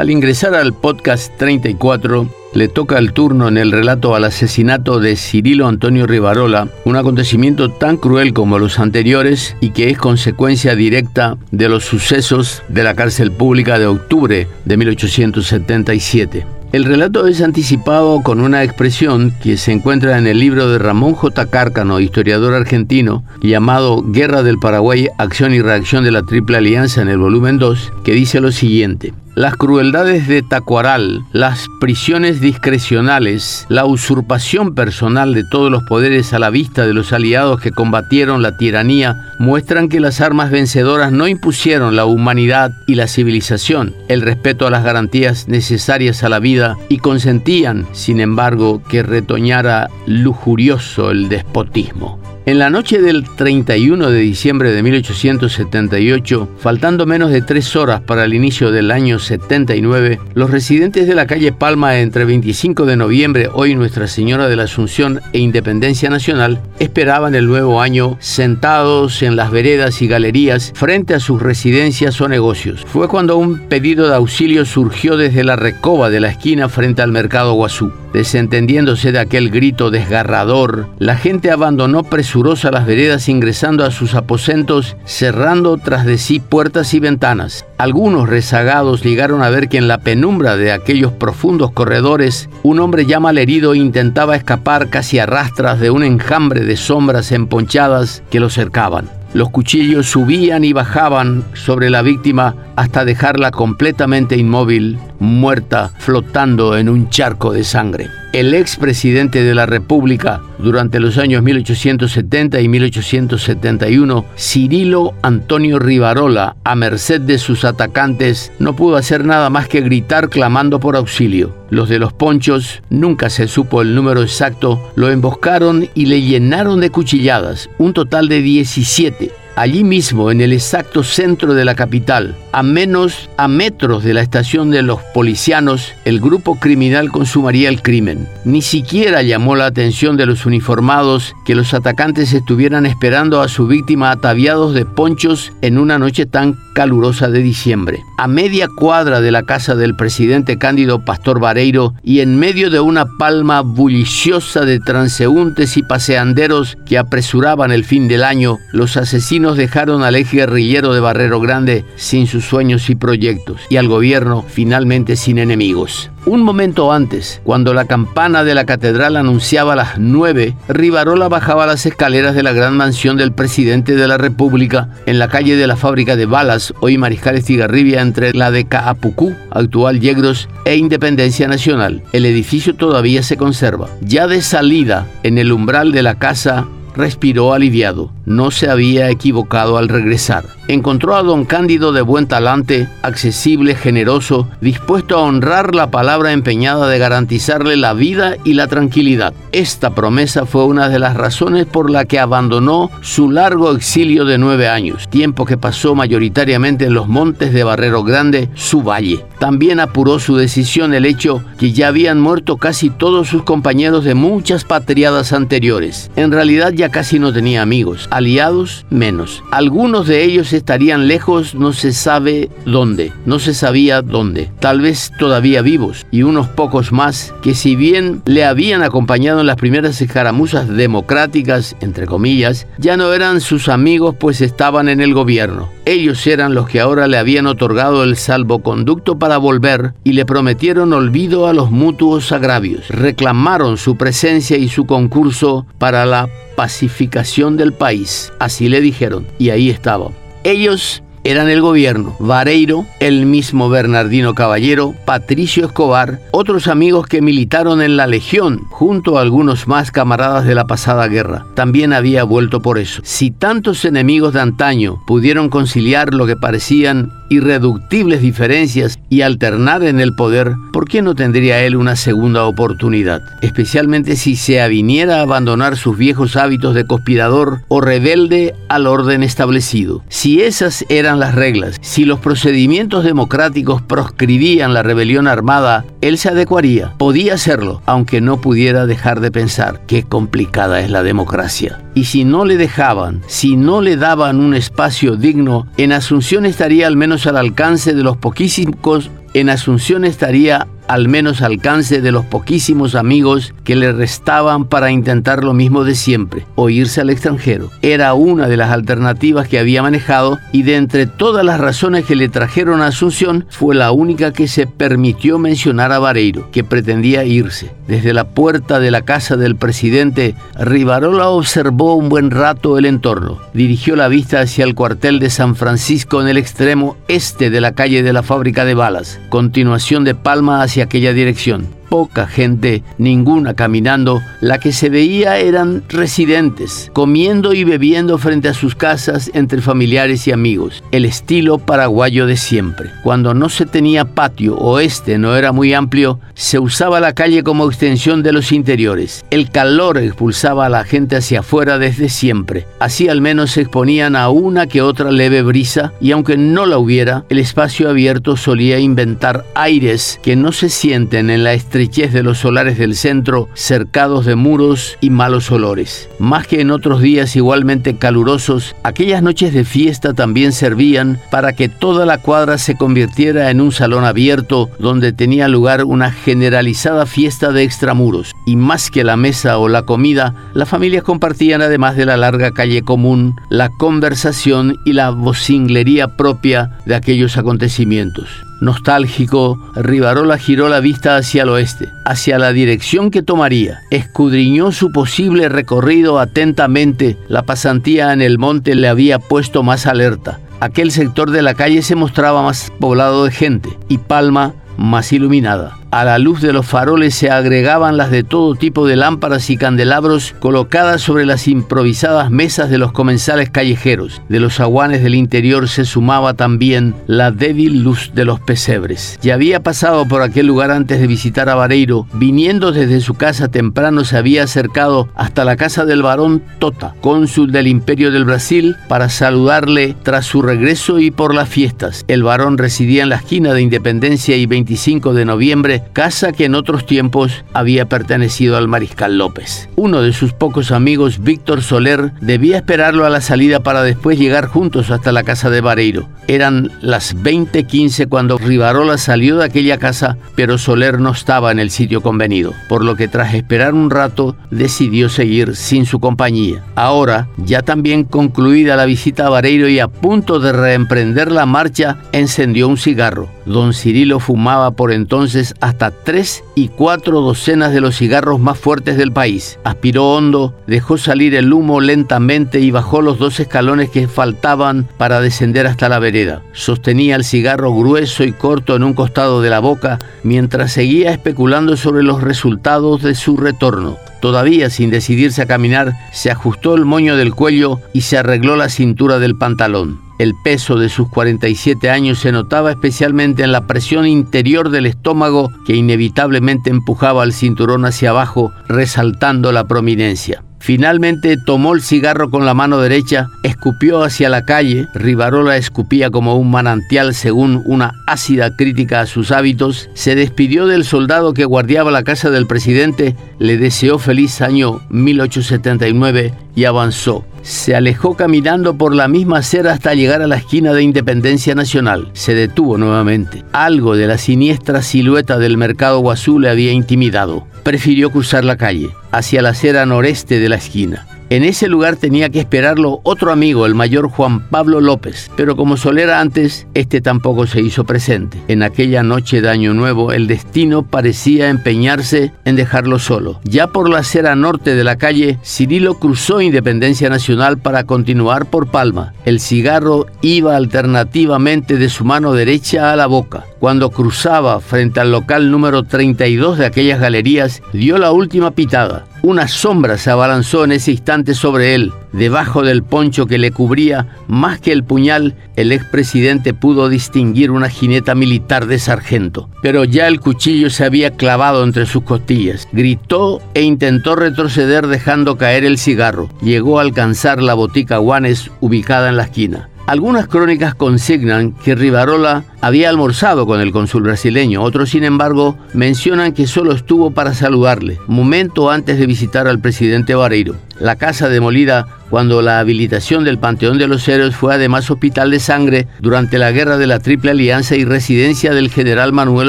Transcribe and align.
Al 0.00 0.08
ingresar 0.08 0.54
al 0.54 0.72
podcast 0.72 1.30
34, 1.36 2.26
le 2.54 2.68
toca 2.68 2.96
el 2.96 3.12
turno 3.12 3.48
en 3.48 3.58
el 3.58 3.70
relato 3.70 4.14
al 4.14 4.24
asesinato 4.24 4.98
de 4.98 5.14
Cirilo 5.14 5.68
Antonio 5.68 6.06
Rivarola, 6.06 6.68
un 6.86 6.96
acontecimiento 6.96 7.70
tan 7.70 7.98
cruel 7.98 8.32
como 8.32 8.58
los 8.58 8.78
anteriores 8.78 9.58
y 9.60 9.72
que 9.72 9.90
es 9.90 9.98
consecuencia 9.98 10.74
directa 10.74 11.36
de 11.50 11.68
los 11.68 11.84
sucesos 11.84 12.62
de 12.68 12.82
la 12.82 12.94
cárcel 12.94 13.30
pública 13.30 13.78
de 13.78 13.88
octubre 13.88 14.48
de 14.64 14.76
1877. 14.78 16.46
El 16.72 16.84
relato 16.84 17.26
es 17.26 17.42
anticipado 17.42 18.22
con 18.22 18.40
una 18.40 18.64
expresión 18.64 19.34
que 19.42 19.58
se 19.58 19.72
encuentra 19.72 20.16
en 20.16 20.26
el 20.26 20.38
libro 20.38 20.70
de 20.70 20.78
Ramón 20.78 21.12
J. 21.12 21.44
Cárcano, 21.50 22.00
historiador 22.00 22.54
argentino, 22.54 23.22
llamado 23.42 24.02
Guerra 24.02 24.42
del 24.42 24.58
Paraguay, 24.58 25.08
Acción 25.18 25.52
y 25.52 25.60
Reacción 25.60 26.04
de 26.04 26.12
la 26.12 26.22
Triple 26.22 26.56
Alianza 26.56 27.02
en 27.02 27.08
el 27.08 27.18
volumen 27.18 27.58
2, 27.58 27.92
que 28.02 28.12
dice 28.12 28.40
lo 28.40 28.50
siguiente. 28.50 29.12
Las 29.36 29.56
crueldades 29.56 30.26
de 30.26 30.42
Tacuaral, 30.42 31.24
las 31.32 31.68
prisiones 31.80 32.40
discrecionales, 32.40 33.64
la 33.68 33.84
usurpación 33.86 34.74
personal 34.74 35.34
de 35.34 35.44
todos 35.44 35.70
los 35.70 35.84
poderes 35.84 36.32
a 36.32 36.40
la 36.40 36.50
vista 36.50 36.84
de 36.84 36.94
los 36.94 37.12
aliados 37.12 37.60
que 37.60 37.70
combatieron 37.70 38.42
la 38.42 38.56
tiranía 38.56 39.32
muestran 39.38 39.88
que 39.88 40.00
las 40.00 40.20
armas 40.20 40.50
vencedoras 40.50 41.12
no 41.12 41.28
impusieron 41.28 41.94
la 41.94 42.06
humanidad 42.06 42.72
y 42.88 42.96
la 42.96 43.06
civilización, 43.06 43.94
el 44.08 44.20
respeto 44.20 44.66
a 44.66 44.70
las 44.70 44.84
garantías 44.84 45.46
necesarias 45.46 46.24
a 46.24 46.28
la 46.28 46.40
vida 46.40 46.76
y 46.88 46.98
consentían, 46.98 47.86
sin 47.92 48.20
embargo, 48.20 48.82
que 48.88 49.04
retoñara 49.04 49.88
lujurioso 50.06 51.12
el 51.12 51.28
despotismo. 51.28 52.19
En 52.50 52.58
la 52.58 52.68
noche 52.68 53.00
del 53.00 53.22
31 53.22 54.10
de 54.10 54.18
diciembre 54.18 54.72
de 54.72 54.82
1878, 54.82 56.48
faltando 56.58 57.06
menos 57.06 57.30
de 57.30 57.42
tres 57.42 57.76
horas 57.76 58.00
para 58.00 58.24
el 58.24 58.34
inicio 58.34 58.72
del 58.72 58.90
año 58.90 59.20
79, 59.20 60.18
los 60.34 60.50
residentes 60.50 61.06
de 61.06 61.14
la 61.14 61.28
calle 61.28 61.52
Palma 61.52 62.00
entre 62.00 62.24
25 62.24 62.86
de 62.86 62.96
noviembre, 62.96 63.48
hoy 63.52 63.76
Nuestra 63.76 64.08
Señora 64.08 64.48
de 64.48 64.56
la 64.56 64.64
Asunción 64.64 65.20
e 65.32 65.38
Independencia 65.38 66.10
Nacional, 66.10 66.60
esperaban 66.80 67.36
el 67.36 67.46
nuevo 67.46 67.80
año 67.80 68.16
sentados 68.18 69.22
en 69.22 69.36
las 69.36 69.52
veredas 69.52 70.02
y 70.02 70.08
galerías 70.08 70.72
frente 70.74 71.14
a 71.14 71.20
sus 71.20 71.40
residencias 71.40 72.20
o 72.20 72.26
negocios. 72.26 72.84
Fue 72.84 73.06
cuando 73.06 73.36
un 73.36 73.60
pedido 73.68 74.08
de 74.08 74.16
auxilio 74.16 74.64
surgió 74.64 75.16
desde 75.16 75.44
la 75.44 75.54
recoba 75.54 76.10
de 76.10 76.18
la 76.18 76.30
esquina 76.30 76.68
frente 76.68 77.00
al 77.00 77.12
mercado 77.12 77.52
Guazú. 77.52 77.92
Desentendiéndose 78.12 79.12
de 79.12 79.20
aquel 79.20 79.50
grito 79.50 79.90
desgarrador, 79.90 80.88
la 80.98 81.16
gente 81.16 81.50
abandonó 81.50 82.02
presurosa 82.02 82.72
las 82.72 82.84
veredas 82.84 83.28
ingresando 83.28 83.84
a 83.84 83.92
sus 83.92 84.14
aposentos, 84.14 84.96
cerrando 85.04 85.76
tras 85.76 86.04
de 86.04 86.18
sí 86.18 86.40
puertas 86.40 86.92
y 86.94 87.00
ventanas. 87.00 87.64
Algunos 87.78 88.28
rezagados 88.28 89.02
llegaron 89.04 89.42
a 89.42 89.50
ver 89.50 89.68
que 89.68 89.78
en 89.78 89.86
la 89.86 89.98
penumbra 89.98 90.56
de 90.56 90.72
aquellos 90.72 91.12
profundos 91.12 91.70
corredores, 91.70 92.48
un 92.64 92.80
hombre 92.80 93.06
ya 93.06 93.20
mal 93.20 93.38
herido 93.38 93.74
intentaba 93.74 94.34
escapar 94.34 94.90
casi 94.90 95.20
a 95.20 95.26
rastras 95.26 95.78
de 95.78 95.90
un 95.90 96.02
enjambre 96.02 96.64
de 96.64 96.76
sombras 96.76 97.30
emponchadas 97.30 98.24
que 98.30 98.40
lo 98.40 98.50
cercaban. 98.50 99.08
Los 99.32 99.50
cuchillos 99.50 100.06
subían 100.06 100.64
y 100.64 100.72
bajaban 100.72 101.44
sobre 101.54 101.88
la 101.88 102.02
víctima 102.02 102.56
hasta 102.74 103.04
dejarla 103.04 103.52
completamente 103.52 104.36
inmóvil, 104.36 104.98
muerta, 105.20 105.92
flotando 105.98 106.76
en 106.76 106.88
un 106.88 107.08
charco 107.08 107.52
de 107.52 107.62
sangre. 107.62 108.08
El 108.32 108.54
expresidente 108.54 109.42
de 109.42 109.54
la 109.54 109.66
República 109.66 110.40
durante 110.58 111.00
los 111.00 111.18
años 111.18 111.42
1870 111.42 112.60
y 112.60 112.68
1871, 112.68 114.24
Cirilo 114.36 115.14
Antonio 115.22 115.78
Rivarola, 115.78 116.56
a 116.64 116.74
merced 116.74 117.20
de 117.20 117.38
sus 117.38 117.64
atacantes, 117.64 118.52
no 118.58 118.76
pudo 118.76 118.96
hacer 118.96 119.24
nada 119.24 119.50
más 119.50 119.68
que 119.68 119.80
gritar 119.80 120.28
clamando 120.28 120.80
por 120.80 120.96
auxilio. 120.96 121.54
Los 121.70 121.88
de 121.88 121.98
los 121.98 122.12
ponchos, 122.12 122.82
nunca 122.88 123.30
se 123.30 123.48
supo 123.48 123.82
el 123.82 123.94
número 123.94 124.22
exacto, 124.22 124.80
lo 124.96 125.10
emboscaron 125.10 125.88
y 125.94 126.06
le 126.06 126.22
llenaron 126.22 126.80
de 126.80 126.90
cuchilladas, 126.90 127.68
un 127.78 127.92
total 127.92 128.28
de 128.28 128.42
17 128.42 129.39
allí 129.56 129.84
mismo, 129.84 130.30
en 130.30 130.40
el 130.40 130.52
exacto 130.52 131.02
centro 131.02 131.54
de 131.54 131.64
la 131.64 131.74
capital, 131.74 132.36
a 132.52 132.62
menos 132.62 133.28
a 133.36 133.48
metros 133.48 134.04
de 134.04 134.14
la 134.14 134.22
estación 134.22 134.70
de 134.70 134.82
los 134.82 135.00
policianos, 135.14 135.92
el 136.04 136.20
grupo 136.20 136.58
criminal 136.58 137.10
consumaría 137.10 137.68
el 137.68 137.82
crimen. 137.82 138.28
Ni 138.44 138.62
siquiera 138.62 139.22
llamó 139.22 139.56
la 139.56 139.66
atención 139.66 140.16
de 140.16 140.26
los 140.26 140.46
uniformados 140.46 141.34
que 141.44 141.54
los 141.54 141.74
atacantes 141.74 142.32
estuvieran 142.32 142.86
esperando 142.86 143.40
a 143.40 143.48
su 143.48 143.66
víctima 143.66 144.10
ataviados 144.10 144.74
de 144.74 144.86
ponchos 144.86 145.52
en 145.62 145.78
una 145.78 145.98
noche 145.98 146.26
tan 146.26 146.56
calurosa 146.74 147.28
de 147.28 147.40
diciembre. 147.40 148.00
A 148.18 148.28
media 148.28 148.68
cuadra 148.68 149.20
de 149.20 149.30
la 149.30 149.42
casa 149.42 149.74
del 149.74 149.96
presidente 149.96 150.58
Cándido 150.58 151.04
Pastor 151.04 151.40
Vareiro 151.40 151.94
y 152.02 152.20
en 152.20 152.38
medio 152.38 152.70
de 152.70 152.80
una 152.80 153.06
palma 153.18 153.60
bulliciosa 153.60 154.64
de 154.64 154.80
transeúntes 154.80 155.76
y 155.76 155.82
paseanderos 155.82 156.76
que 156.86 156.98
apresuraban 156.98 157.72
el 157.72 157.84
fin 157.84 158.08
del 158.08 158.24
año, 158.24 158.58
los 158.72 158.96
asesinos 158.96 159.39
dejaron 159.56 160.02
al 160.02 160.16
eje 160.16 160.38
guerrillero 160.38 160.92
de 160.92 161.00
Barrero 161.00 161.40
Grande 161.40 161.84
sin 161.96 162.26
sus 162.26 162.44
sueños 162.44 162.90
y 162.90 162.94
proyectos 162.94 163.60
y 163.68 163.76
al 163.76 163.88
gobierno 163.88 164.44
finalmente 164.46 165.16
sin 165.16 165.38
enemigos. 165.38 166.10
Un 166.26 166.42
momento 166.42 166.92
antes, 166.92 167.40
cuando 167.44 167.72
la 167.72 167.86
campana 167.86 168.44
de 168.44 168.54
la 168.54 168.66
catedral 168.66 169.16
anunciaba 169.16 169.74
las 169.74 169.98
nueve, 169.98 170.54
Rivarola 170.68 171.28
bajaba 171.28 171.66
las 171.66 171.86
escaleras 171.86 172.34
de 172.34 172.42
la 172.42 172.52
gran 172.52 172.76
mansión 172.76 173.16
del 173.16 173.32
presidente 173.32 173.96
de 173.96 174.06
la 174.06 174.18
República 174.18 174.90
en 175.06 175.18
la 175.18 175.28
calle 175.28 175.56
de 175.56 175.66
la 175.66 175.76
fábrica 175.76 176.16
de 176.16 176.26
balas, 176.26 176.74
hoy 176.80 176.98
Mariscal 176.98 177.36
Estigarribia, 177.36 178.02
entre 178.02 178.34
la 178.34 178.50
de 178.50 178.66
Caapucú, 178.66 179.34
actual 179.50 180.00
Yegros, 180.00 180.48
e 180.66 180.76
Independencia 180.76 181.48
Nacional. 181.48 182.02
El 182.12 182.26
edificio 182.26 182.74
todavía 182.74 183.22
se 183.22 183.38
conserva. 183.38 183.88
Ya 184.02 184.26
de 184.26 184.42
salida, 184.42 185.06
en 185.22 185.38
el 185.38 185.52
umbral 185.52 185.90
de 185.92 186.02
la 186.02 186.16
casa, 186.16 186.66
respiró 186.94 187.52
aliviado. 187.52 188.10
No 188.24 188.50
se 188.50 188.70
había 188.70 189.10
equivocado 189.10 189.78
al 189.78 189.88
regresar. 189.88 190.44
Encontró 190.68 191.16
a 191.16 191.22
don 191.22 191.46
Cándido 191.46 191.90
de 191.90 192.02
buen 192.02 192.26
talante, 192.26 192.88
accesible, 193.02 193.74
generoso, 193.74 194.48
dispuesto 194.60 195.16
a 195.16 195.22
honrar 195.22 195.74
la 195.74 195.90
palabra 195.90 196.32
empeñada 196.32 196.86
de 196.88 196.98
garantizarle 196.98 197.76
la 197.76 197.92
vida 197.92 198.36
y 198.44 198.54
la 198.54 198.68
tranquilidad. 198.68 199.34
Esta 199.50 199.96
promesa 199.96 200.46
fue 200.46 200.64
una 200.66 200.88
de 200.88 201.00
las 201.00 201.16
razones 201.16 201.66
por 201.66 201.90
la 201.90 202.04
que 202.04 202.20
abandonó 202.20 202.88
su 203.00 203.32
largo 203.32 203.72
exilio 203.72 204.24
de 204.24 204.38
nueve 204.38 204.68
años, 204.68 205.08
tiempo 205.08 205.44
que 205.44 205.56
pasó 205.56 205.96
mayoritariamente 205.96 206.84
en 206.84 206.94
los 206.94 207.08
montes 207.08 207.52
de 207.52 207.64
Barrero 207.64 208.04
Grande, 208.04 208.48
su 208.54 208.82
valle. 208.82 209.24
También 209.40 209.80
apuró 209.80 210.20
su 210.20 210.36
decisión 210.36 210.94
el 210.94 211.04
hecho 211.04 211.42
que 211.58 211.72
ya 211.72 211.88
habían 211.88 212.20
muerto 212.20 212.58
casi 212.58 212.90
todos 212.90 213.28
sus 213.28 213.42
compañeros 213.42 214.04
de 214.04 214.14
muchas 214.14 214.64
patriadas 214.64 215.32
anteriores. 215.32 216.10
En 216.14 216.30
realidad 216.30 216.72
ya 216.72 216.89
casi 216.90 217.18
no 217.18 217.32
tenía 217.32 217.62
amigos, 217.62 218.08
aliados 218.10 218.84
menos. 218.90 219.42
Algunos 219.50 220.06
de 220.06 220.24
ellos 220.24 220.52
estarían 220.52 221.08
lejos, 221.08 221.54
no 221.54 221.72
se 221.72 221.92
sabe 221.92 222.50
dónde, 222.64 223.12
no 223.26 223.38
se 223.38 223.54
sabía 223.54 224.02
dónde, 224.02 224.50
tal 224.60 224.80
vez 224.80 225.12
todavía 225.18 225.62
vivos, 225.62 226.06
y 226.10 226.22
unos 226.22 226.48
pocos 226.48 226.92
más 226.92 227.32
que 227.42 227.54
si 227.54 227.76
bien 227.76 228.22
le 228.24 228.44
habían 228.44 228.82
acompañado 228.82 229.40
en 229.40 229.46
las 229.46 229.56
primeras 229.56 230.00
escaramuzas 230.00 230.68
democráticas, 230.68 231.76
entre 231.80 232.06
comillas, 232.06 232.66
ya 232.78 232.96
no 232.96 233.12
eran 233.12 233.40
sus 233.40 233.68
amigos 233.68 234.14
pues 234.18 234.40
estaban 234.40 234.88
en 234.88 235.00
el 235.00 235.14
gobierno. 235.14 235.68
Ellos 235.84 236.26
eran 236.26 236.54
los 236.54 236.68
que 236.68 236.80
ahora 236.80 237.06
le 237.06 237.16
habían 237.16 237.46
otorgado 237.46 238.04
el 238.04 238.16
salvoconducto 238.16 239.18
para 239.18 239.38
volver 239.38 239.94
y 240.04 240.12
le 240.12 240.26
prometieron 240.26 240.92
olvido 240.92 241.46
a 241.46 241.52
los 241.52 241.70
mutuos 241.70 242.32
agravios. 242.32 242.88
Reclamaron 242.88 243.76
su 243.76 243.96
presencia 243.96 244.56
y 244.56 244.68
su 244.68 244.86
concurso 244.86 245.66
para 245.78 246.06
la 246.06 246.28
pacificación 246.56 247.56
del 247.56 247.72
país. 247.72 248.32
Así 248.38 248.68
le 248.68 248.80
dijeron. 248.80 249.26
Y 249.38 249.50
ahí 249.50 249.70
estaba. 249.70 250.10
Ellos 250.44 251.02
eran 251.24 251.48
el 251.48 251.60
gobierno, 251.60 252.16
Vareiro, 252.18 252.86
el 253.00 253.26
mismo 253.26 253.68
Bernardino 253.68 254.34
Caballero, 254.34 254.94
Patricio 255.04 255.66
Escobar, 255.66 256.20
otros 256.30 256.68
amigos 256.68 257.06
que 257.06 257.22
militaron 257.22 257.82
en 257.82 257.96
la 257.96 258.06
Legión, 258.06 258.62
junto 258.70 259.18
a 259.18 259.22
algunos 259.22 259.68
más 259.68 259.90
camaradas 259.90 260.44
de 260.44 260.54
la 260.54 260.66
pasada 260.66 261.06
guerra. 261.08 261.46
También 261.54 261.92
había 261.92 262.24
vuelto 262.24 262.60
por 262.60 262.78
eso. 262.78 263.02
Si 263.04 263.30
tantos 263.30 263.84
enemigos 263.84 264.32
de 264.32 264.40
antaño 264.40 265.02
pudieron 265.06 265.48
conciliar 265.48 266.14
lo 266.14 266.26
que 266.26 266.36
parecían 266.36 267.12
irreductibles 267.30 268.20
diferencias 268.20 268.98
y 269.08 269.22
alternar 269.22 269.84
en 269.84 270.00
el 270.00 270.14
poder, 270.14 270.54
¿por 270.80 270.88
qué 270.88 271.02
no 271.02 271.14
tendría 271.14 271.62
él 271.62 271.76
una 271.76 271.94
segunda 271.94 272.46
oportunidad? 272.46 273.20
Especialmente 273.42 274.16
si 274.16 274.34
se 274.34 274.62
aviniera 274.62 275.18
a 275.18 275.20
abandonar 275.20 275.76
sus 275.76 275.98
viejos 275.98 276.36
hábitos 276.36 276.74
de 276.74 276.86
conspirador 276.86 277.60
o 277.68 277.82
rebelde 277.82 278.54
al 278.70 278.86
orden 278.86 279.22
establecido. 279.22 280.02
Si 280.08 280.40
esas 280.40 280.86
eran 280.88 281.20
las 281.20 281.34
reglas, 281.34 281.76
si 281.82 282.06
los 282.06 282.18
procedimientos 282.20 283.04
democráticos 283.04 283.82
proscribían 283.82 284.72
la 284.72 284.82
rebelión 284.82 285.28
armada, 285.28 285.84
él 286.00 286.16
se 286.16 286.30
adecuaría. 286.30 286.94
Podía 286.96 287.34
hacerlo, 287.34 287.82
aunque 287.84 288.22
no 288.22 288.40
pudiera 288.40 288.86
dejar 288.86 289.20
de 289.20 289.30
pensar 289.30 289.82
qué 289.86 290.04
complicada 290.04 290.80
es 290.80 290.90
la 290.90 291.02
democracia. 291.02 291.78
Y 291.94 292.04
si 292.04 292.24
no 292.24 292.46
le 292.46 292.56
dejaban, 292.56 293.20
si 293.26 293.54
no 293.54 293.82
le 293.82 293.98
daban 293.98 294.40
un 294.40 294.54
espacio 294.54 295.16
digno, 295.16 295.66
en 295.76 295.92
Asunción 295.92 296.46
estaría 296.46 296.86
al 296.86 296.96
menos 296.96 297.26
al 297.26 297.36
alcance 297.36 297.92
de 297.92 298.02
los 298.02 298.16
poquísimos 298.16 299.10
en 299.34 299.48
Asunción 299.48 300.04
estaría 300.04 300.66
al 300.90 301.06
menos 301.06 301.40
alcance 301.40 302.00
de 302.00 302.10
los 302.10 302.24
poquísimos 302.24 302.96
amigos 302.96 303.54
que 303.62 303.76
le 303.76 303.92
restaban 303.92 304.64
para 304.64 304.90
intentar 304.90 305.44
lo 305.44 305.54
mismo 305.54 305.84
de 305.84 305.94
siempre, 305.94 306.46
o 306.56 306.68
irse 306.68 307.00
al 307.00 307.10
extranjero. 307.10 307.70
Era 307.80 308.12
una 308.14 308.48
de 308.48 308.56
las 308.56 308.72
alternativas 308.72 309.46
que 309.46 309.60
había 309.60 309.82
manejado 309.82 310.40
y 310.50 310.64
de 310.64 310.74
entre 310.74 311.06
todas 311.06 311.44
las 311.44 311.60
razones 311.60 312.06
que 312.06 312.16
le 312.16 312.28
trajeron 312.28 312.82
a 312.82 312.88
Asunción 312.88 313.46
fue 313.50 313.76
la 313.76 313.92
única 313.92 314.32
que 314.32 314.48
se 314.48 314.66
permitió 314.66 315.38
mencionar 315.38 315.92
a 315.92 316.00
Vareiro, 316.00 316.50
que 316.50 316.64
pretendía 316.64 317.22
irse. 317.22 317.70
Desde 317.86 318.12
la 318.12 318.24
puerta 318.24 318.80
de 318.80 318.90
la 318.90 319.02
casa 319.02 319.36
del 319.36 319.54
presidente, 319.54 320.34
Rivarola 320.58 321.28
observó 321.28 321.94
un 321.94 322.08
buen 322.08 322.32
rato 322.32 322.78
el 322.78 322.84
entorno. 322.84 323.38
Dirigió 323.54 323.94
la 323.94 324.08
vista 324.08 324.40
hacia 324.40 324.64
el 324.64 324.74
cuartel 324.74 325.20
de 325.20 325.30
San 325.30 325.54
Francisco 325.54 326.20
en 326.20 326.26
el 326.26 326.36
extremo 326.36 326.96
este 327.06 327.48
de 327.48 327.60
la 327.60 327.72
calle 327.72 328.02
de 328.02 328.12
la 328.12 328.24
fábrica 328.24 328.64
de 328.64 328.74
balas, 328.74 329.20
continuación 329.28 330.02
de 330.02 330.16
Palma 330.16 330.62
hacia 330.62 330.79
aquella 330.80 331.12
dirección 331.12 331.79
poca 331.90 332.28
gente, 332.28 332.84
ninguna 332.98 333.54
caminando, 333.54 334.22
la 334.40 334.58
que 334.58 334.72
se 334.72 334.88
veía 334.88 335.38
eran 335.38 335.82
residentes, 335.88 336.88
comiendo 336.94 337.52
y 337.52 337.64
bebiendo 337.64 338.16
frente 338.16 338.48
a 338.48 338.54
sus 338.54 338.76
casas 338.76 339.30
entre 339.34 339.60
familiares 339.60 340.26
y 340.28 340.32
amigos, 340.32 340.84
el 340.92 341.04
estilo 341.04 341.58
paraguayo 341.58 342.26
de 342.26 342.36
siempre. 342.36 342.90
Cuando 343.02 343.34
no 343.34 343.48
se 343.48 343.66
tenía 343.66 344.04
patio 344.04 344.56
o 344.56 344.78
este 344.78 345.18
no 345.18 345.36
era 345.36 345.50
muy 345.50 345.74
amplio, 345.74 346.20
se 346.34 346.60
usaba 346.60 347.00
la 347.00 347.12
calle 347.14 347.42
como 347.42 347.66
extensión 347.66 348.22
de 348.22 348.32
los 348.32 348.52
interiores. 348.52 349.24
El 349.30 349.50
calor 349.50 349.98
expulsaba 349.98 350.66
a 350.66 350.70
la 350.70 350.84
gente 350.84 351.16
hacia 351.16 351.40
afuera 351.40 351.78
desde 351.78 352.08
siempre. 352.08 352.66
Así 352.78 353.08
al 353.08 353.20
menos 353.20 353.50
se 353.50 353.62
exponían 353.62 354.14
a 354.14 354.28
una 354.28 354.68
que 354.68 354.80
otra 354.80 355.10
leve 355.10 355.42
brisa 355.42 355.92
y 356.00 356.12
aunque 356.12 356.36
no 356.36 356.66
la 356.66 356.78
hubiera, 356.78 357.24
el 357.28 357.40
espacio 357.40 357.90
abierto 357.90 358.36
solía 358.36 358.78
inventar 358.78 359.44
aires 359.56 360.20
que 360.22 360.36
no 360.36 360.52
se 360.52 360.68
sienten 360.68 361.30
en 361.30 361.42
la 361.42 361.52
estrella 361.52 361.79
de 361.88 362.22
los 362.22 362.36
solares 362.36 362.76
del 362.76 362.94
centro, 362.94 363.48
cercados 363.54 364.26
de 364.26 364.34
muros 364.34 364.98
y 365.00 365.08
malos 365.08 365.50
olores. 365.50 366.10
Más 366.18 366.46
que 366.46 366.60
en 366.60 366.70
otros 366.70 367.00
días 367.00 367.36
igualmente 367.36 367.96
calurosos, 367.96 368.76
aquellas 368.84 369.22
noches 369.22 369.54
de 369.54 369.64
fiesta 369.64 370.12
también 370.12 370.52
servían 370.52 371.18
para 371.30 371.54
que 371.54 371.70
toda 371.70 372.04
la 372.04 372.18
cuadra 372.18 372.58
se 372.58 372.76
convirtiera 372.76 373.50
en 373.50 373.62
un 373.62 373.72
salón 373.72 374.04
abierto 374.04 374.68
donde 374.78 375.14
tenía 375.14 375.48
lugar 375.48 375.84
una 375.84 376.12
generalizada 376.12 377.06
fiesta 377.06 377.50
de 377.50 377.62
extramuros. 377.62 378.34
Y 378.44 378.56
más 378.56 378.90
que 378.90 379.02
la 379.02 379.16
mesa 379.16 379.56
o 379.56 379.68
la 379.68 379.82
comida, 379.82 380.34
las 380.52 380.68
familias 380.68 381.02
compartían 381.02 381.62
además 381.62 381.96
de 381.96 382.04
la 382.04 382.18
larga 382.18 382.50
calle 382.50 382.82
común, 382.82 383.36
la 383.48 383.70
conversación 383.70 384.76
y 384.84 384.92
la 384.92 385.10
vocinglería 385.10 386.08
propia 386.18 386.78
de 386.84 386.94
aquellos 386.94 387.38
acontecimientos. 387.38 388.49
Nostálgico, 388.60 389.58
Rivarola 389.74 390.36
giró 390.38 390.68
la 390.68 390.80
vista 390.80 391.16
hacia 391.16 391.44
el 391.44 391.48
oeste, 391.48 391.88
hacia 392.04 392.38
la 392.38 392.52
dirección 392.52 393.10
que 393.10 393.22
tomaría. 393.22 393.80
Escudriñó 393.90 394.70
su 394.70 394.92
posible 394.92 395.48
recorrido 395.48 396.18
atentamente. 396.18 397.16
La 397.28 397.42
pasantía 397.42 398.12
en 398.12 398.20
el 398.20 398.38
monte 398.38 398.74
le 398.74 398.88
había 398.88 399.18
puesto 399.18 399.62
más 399.62 399.86
alerta. 399.86 400.40
Aquel 400.60 400.90
sector 400.90 401.30
de 401.30 401.40
la 401.40 401.54
calle 401.54 401.80
se 401.80 401.96
mostraba 401.96 402.42
más 402.42 402.70
poblado 402.78 403.24
de 403.24 403.30
gente 403.30 403.70
y 403.88 403.96
Palma 403.96 404.54
más 404.76 405.12
iluminada. 405.12 405.79
A 405.92 406.04
la 406.04 406.20
luz 406.20 406.40
de 406.40 406.52
los 406.52 406.66
faroles 406.66 407.16
se 407.16 407.30
agregaban 407.30 407.96
las 407.96 408.12
de 408.12 408.22
todo 408.22 408.54
tipo 408.54 408.86
de 408.86 408.94
lámparas 408.94 409.50
y 409.50 409.56
candelabros 409.56 410.36
colocadas 410.38 411.02
sobre 411.02 411.26
las 411.26 411.48
improvisadas 411.48 412.30
mesas 412.30 412.70
de 412.70 412.78
los 412.78 412.92
comensales 412.92 413.50
callejeros. 413.50 414.22
De 414.28 414.38
los 414.38 414.60
aguanes 414.60 415.02
del 415.02 415.16
interior 415.16 415.68
se 415.68 415.84
sumaba 415.84 416.34
también 416.34 416.94
la 417.08 417.32
débil 417.32 417.82
luz 417.82 418.12
de 418.14 418.24
los 418.24 418.38
pesebres. 418.38 419.18
Ya 419.20 419.34
había 419.34 419.64
pasado 419.64 420.06
por 420.06 420.22
aquel 420.22 420.46
lugar 420.46 420.70
antes 420.70 421.00
de 421.00 421.08
visitar 421.08 421.48
a 421.48 421.56
Vareiro. 421.56 422.06
Viniendo 422.12 422.70
desde 422.70 423.00
su 423.00 423.14
casa 423.14 423.48
temprano 423.48 424.04
se 424.04 424.16
había 424.16 424.44
acercado 424.44 425.08
hasta 425.16 425.44
la 425.44 425.56
casa 425.56 425.86
del 425.86 426.02
barón 426.02 426.40
Tota, 426.60 426.94
cónsul 427.00 427.50
del 427.50 427.66
Imperio 427.66 428.12
del 428.12 428.24
Brasil, 428.24 428.76
para 428.86 429.08
saludarle 429.08 429.96
tras 430.04 430.24
su 430.24 430.40
regreso 430.40 431.00
y 431.00 431.10
por 431.10 431.34
las 431.34 431.48
fiestas. 431.48 432.04
El 432.06 432.22
varón 432.22 432.58
residía 432.58 433.02
en 433.02 433.08
la 433.08 433.16
esquina 433.16 433.52
de 433.54 433.62
Independencia 433.62 434.36
y 434.36 434.46
25 434.46 435.14
de 435.14 435.24
noviembre 435.24 435.79
casa 435.92 436.32
que 436.32 436.44
en 436.44 436.54
otros 436.54 436.86
tiempos 436.86 437.44
había 437.52 437.86
pertenecido 437.86 438.56
al 438.56 438.68
mariscal 438.68 439.18
López. 439.18 439.68
Uno 439.76 440.02
de 440.02 440.12
sus 440.12 440.32
pocos 440.32 440.72
amigos, 440.72 441.22
Víctor 441.22 441.62
Soler, 441.62 442.12
debía 442.20 442.56
esperarlo 442.56 443.06
a 443.06 443.10
la 443.10 443.20
salida 443.20 443.60
para 443.60 443.82
después 443.82 444.18
llegar 444.18 444.46
juntos 444.46 444.90
hasta 444.90 445.12
la 445.12 445.22
casa 445.22 445.50
de 445.50 445.60
Vareiro. 445.60 446.08
Eran 446.28 446.70
las 446.80 447.14
20:15 447.14 448.06
cuando 448.06 448.38
Rivarola 448.38 448.98
salió 448.98 449.38
de 449.38 449.44
aquella 449.44 449.78
casa, 449.78 450.16
pero 450.36 450.58
Soler 450.58 451.00
no 451.00 451.10
estaba 451.10 451.50
en 451.50 451.58
el 451.58 451.70
sitio 451.70 452.02
convenido, 452.02 452.52
por 452.68 452.84
lo 452.84 452.94
que 452.94 453.08
tras 453.08 453.34
esperar 453.34 453.74
un 453.74 453.90
rato 453.90 454.36
decidió 454.50 455.08
seguir 455.08 455.56
sin 455.56 455.86
su 455.86 455.98
compañía. 455.98 456.62
Ahora, 456.76 457.28
ya 457.36 457.62
también 457.62 458.04
concluida 458.04 458.76
la 458.76 458.84
visita 458.84 459.26
a 459.26 459.30
Vareiro 459.30 459.68
y 459.68 459.80
a 459.80 459.88
punto 459.88 460.38
de 460.38 460.52
reemprender 460.52 461.32
la 461.32 461.46
marcha, 461.46 461.96
encendió 462.12 462.68
un 462.68 462.76
cigarro. 462.76 463.28
Don 463.46 463.74
Cirilo 463.74 464.20
fumaba 464.20 464.70
por 464.70 464.92
entonces 464.92 465.54
hasta 465.60 465.69
tres 465.78 466.44
y 466.54 466.68
cuatro 466.68 467.20
docenas 467.20 467.72
de 467.72 467.80
los 467.80 467.96
cigarros 467.96 468.40
más 468.40 468.58
fuertes 468.58 468.96
del 468.96 469.12
país. 469.12 469.58
Aspiró 469.64 470.12
hondo, 470.12 470.54
dejó 470.66 470.98
salir 470.98 471.34
el 471.34 471.52
humo 471.52 471.80
lentamente 471.80 472.60
y 472.60 472.70
bajó 472.70 473.02
los 473.02 473.18
dos 473.18 473.40
escalones 473.40 473.90
que 473.90 474.08
faltaban 474.08 474.86
para 474.96 475.20
descender 475.20 475.66
hasta 475.66 475.88
la 475.88 475.98
vereda. 475.98 476.42
Sostenía 476.52 477.16
el 477.16 477.24
cigarro 477.24 477.74
grueso 477.74 478.24
y 478.24 478.32
corto 478.32 478.76
en 478.76 478.84
un 478.84 478.94
costado 478.94 479.42
de 479.42 479.50
la 479.50 479.60
boca 479.60 479.98
mientras 480.22 480.72
seguía 480.72 481.12
especulando 481.12 481.76
sobre 481.76 482.02
los 482.02 482.22
resultados 482.22 483.02
de 483.02 483.14
su 483.14 483.36
retorno. 483.36 483.96
Todavía 484.20 484.68
sin 484.68 484.90
decidirse 484.90 485.42
a 485.42 485.46
caminar, 485.46 485.94
se 486.12 486.30
ajustó 486.30 486.74
el 486.74 486.84
moño 486.84 487.16
del 487.16 487.34
cuello 487.34 487.80
y 487.92 488.02
se 488.02 488.18
arregló 488.18 488.56
la 488.56 488.68
cintura 488.68 489.18
del 489.18 489.36
pantalón. 489.36 490.09
El 490.20 490.34
peso 490.34 490.76
de 490.76 490.90
sus 490.90 491.08
47 491.08 491.88
años 491.88 492.18
se 492.18 492.30
notaba 492.30 492.70
especialmente 492.70 493.42
en 493.42 493.52
la 493.52 493.66
presión 493.66 494.06
interior 494.06 494.68
del 494.68 494.84
estómago 494.84 495.50
que 495.64 495.74
inevitablemente 495.74 496.68
empujaba 496.68 497.22
al 497.22 497.32
cinturón 497.32 497.86
hacia 497.86 498.10
abajo, 498.10 498.52
resaltando 498.68 499.50
la 499.50 499.66
prominencia. 499.66 500.44
Finalmente 500.58 501.38
tomó 501.46 501.72
el 501.72 501.80
cigarro 501.80 502.28
con 502.28 502.44
la 502.44 502.52
mano 502.52 502.80
derecha, 502.80 503.28
escupió 503.44 504.04
hacia 504.04 504.28
la 504.28 504.44
calle, 504.44 504.86
Rivarola 504.92 505.56
escupía 505.56 506.10
como 506.10 506.36
un 506.36 506.50
manantial 506.50 507.14
según 507.14 507.62
una 507.64 507.94
ácida 508.06 508.54
crítica 508.54 509.00
a 509.00 509.06
sus 509.06 509.32
hábitos, 509.32 509.88
se 509.94 510.14
despidió 510.16 510.66
del 510.66 510.84
soldado 510.84 511.32
que 511.32 511.46
guardiaba 511.46 511.90
la 511.90 512.02
casa 512.02 512.28
del 512.28 512.46
presidente, 512.46 513.16
le 513.40 513.56
deseó 513.56 513.98
feliz 513.98 514.42
año 514.42 514.82
1879 514.90 516.34
y 516.54 516.66
avanzó. 516.66 517.24
Se 517.40 517.74
alejó 517.74 518.14
caminando 518.14 518.76
por 518.76 518.94
la 518.94 519.08
misma 519.08 519.38
acera 519.38 519.72
hasta 519.72 519.94
llegar 519.94 520.20
a 520.20 520.26
la 520.26 520.36
esquina 520.36 520.74
de 520.74 520.82
Independencia 520.82 521.54
Nacional. 521.54 522.10
Se 522.12 522.34
detuvo 522.34 522.76
nuevamente. 522.76 523.42
Algo 523.52 523.96
de 523.96 524.06
la 524.06 524.18
siniestra 524.18 524.82
silueta 524.82 525.38
del 525.38 525.56
mercado 525.56 526.00
Guazú 526.00 526.38
le 526.38 526.50
había 526.50 526.72
intimidado. 526.72 527.46
Prefirió 527.62 528.10
cruzar 528.10 528.44
la 528.44 528.58
calle, 528.58 528.90
hacia 529.10 529.40
la 529.40 529.50
acera 529.50 529.86
noreste 529.86 530.38
de 530.38 530.48
la 530.50 530.56
esquina. 530.56 531.06
En 531.30 531.44
ese 531.44 531.68
lugar 531.68 531.94
tenía 531.94 532.28
que 532.28 532.40
esperarlo 532.40 532.98
otro 533.04 533.30
amigo, 533.30 533.64
el 533.64 533.76
mayor 533.76 534.08
Juan 534.08 534.48
Pablo 534.48 534.80
López, 534.80 535.30
pero 535.36 535.54
como 535.54 535.76
solera 535.76 536.20
antes, 536.20 536.66
este 536.74 537.00
tampoco 537.00 537.46
se 537.46 537.60
hizo 537.60 537.84
presente. 537.84 538.42
En 538.48 538.64
aquella 538.64 539.04
noche 539.04 539.40
de 539.40 539.48
Año 539.48 539.72
Nuevo, 539.72 540.10
el 540.10 540.26
destino 540.26 540.82
parecía 540.82 541.48
empeñarse 541.48 542.32
en 542.44 542.56
dejarlo 542.56 542.98
solo. 542.98 543.40
Ya 543.44 543.68
por 543.68 543.88
la 543.88 543.98
acera 543.98 544.34
norte 544.34 544.74
de 544.74 544.82
la 544.82 544.96
calle, 544.96 545.38
Cirilo 545.44 546.00
cruzó 546.00 546.40
Independencia 546.40 547.08
Nacional 547.08 547.58
para 547.58 547.84
continuar 547.84 548.46
por 548.46 548.66
Palma. 548.66 549.14
El 549.24 549.38
cigarro 549.38 550.06
iba 550.22 550.56
alternativamente 550.56 551.76
de 551.76 551.90
su 551.90 552.04
mano 552.04 552.32
derecha 552.32 552.92
a 552.92 552.96
la 552.96 553.06
boca. 553.06 553.44
Cuando 553.60 553.90
cruzaba 553.90 554.58
frente 554.60 555.00
al 555.00 555.12
local 555.12 555.50
número 555.50 555.82
32 555.82 556.56
de 556.56 556.64
aquellas 556.64 556.98
galerías, 556.98 557.62
dio 557.74 557.98
la 557.98 558.10
última 558.10 558.52
pitada. 558.52 559.04
Una 559.20 559.48
sombra 559.48 559.98
se 559.98 560.10
abalanzó 560.10 560.64
en 560.64 560.72
ese 560.72 560.92
instante 560.92 561.34
sobre 561.34 561.74
él. 561.74 561.92
Debajo 562.14 562.62
del 562.62 562.82
poncho 562.82 563.26
que 563.26 563.36
le 563.36 563.50
cubría, 563.50 564.06
más 564.28 564.60
que 564.60 564.72
el 564.72 564.82
puñal, 564.82 565.34
el 565.56 565.72
expresidente 565.72 566.54
pudo 566.54 566.88
distinguir 566.88 567.50
una 567.50 567.68
jineta 567.68 568.14
militar 568.14 568.64
de 568.64 568.78
sargento. 568.78 569.50
Pero 569.60 569.84
ya 569.84 570.08
el 570.08 570.20
cuchillo 570.20 570.70
se 570.70 570.86
había 570.86 571.10
clavado 571.10 571.62
entre 571.62 571.84
sus 571.84 572.02
costillas. 572.02 572.66
Gritó 572.72 573.42
e 573.52 573.60
intentó 573.60 574.16
retroceder 574.16 574.86
dejando 574.86 575.36
caer 575.36 575.66
el 575.66 575.76
cigarro. 575.76 576.30
Llegó 576.40 576.78
a 576.78 576.82
alcanzar 576.82 577.42
la 577.42 577.52
botica 577.52 577.98
Guanes 577.98 578.50
ubicada 578.62 579.10
en 579.10 579.18
la 579.18 579.24
esquina. 579.24 579.68
Algunas 579.90 580.28
crónicas 580.28 580.76
consignan 580.76 581.50
que 581.50 581.74
Rivarola 581.74 582.44
había 582.60 582.88
almorzado 582.90 583.46
con 583.46 583.60
el 583.60 583.72
cónsul 583.72 584.02
brasileño, 584.02 584.62
otros 584.62 584.90
sin 584.90 585.04
embargo 585.04 585.56
mencionan 585.72 586.32
que 586.32 586.46
solo 586.46 586.72
estuvo 586.72 587.10
para 587.10 587.34
saludarle, 587.34 587.98
momento 588.06 588.70
antes 588.70 588.98
de 588.98 589.06
visitar 589.06 589.46
al 589.48 589.60
presidente 589.60 590.14
Vareiro. 590.14 590.56
La 590.78 590.96
casa 590.96 591.28
demolida 591.28 591.99
cuando 592.10 592.42
la 592.42 592.58
habilitación 592.58 593.24
del 593.24 593.38
Panteón 593.38 593.78
de 593.78 593.86
los 593.86 594.06
Héroes 594.08 594.34
fue 594.34 594.54
además 594.54 594.90
hospital 594.90 595.30
de 595.30 595.40
sangre 595.40 595.86
durante 596.00 596.38
la 596.38 596.50
Guerra 596.50 596.76
de 596.76 596.86
la 596.86 596.98
Triple 596.98 597.30
Alianza 597.30 597.76
y 597.76 597.84
residencia 597.84 598.52
del 598.52 598.70
general 598.70 599.12
Manuel 599.12 599.48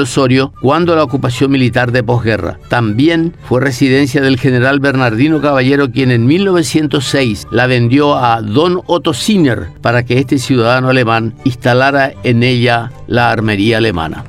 Osorio 0.00 0.54
cuando 0.60 0.94
la 0.94 1.02
ocupación 1.02 1.50
militar 1.50 1.92
de 1.92 2.02
posguerra. 2.02 2.58
También 2.68 3.34
fue 3.44 3.60
residencia 3.60 4.22
del 4.22 4.38
general 4.38 4.80
Bernardino 4.80 5.40
Caballero 5.40 5.90
quien 5.90 6.10
en 6.10 6.26
1906 6.26 7.48
la 7.50 7.66
vendió 7.66 8.16
a 8.16 8.40
Don 8.40 8.80
Otto 8.86 9.12
Sinner 9.12 9.68
para 9.80 10.04
que 10.04 10.18
este 10.18 10.38
ciudadano 10.38 10.88
alemán 10.88 11.34
instalara 11.44 12.12
en 12.22 12.42
ella 12.42 12.92
la 13.08 13.30
armería 13.30 13.78
alemana. 13.78 14.24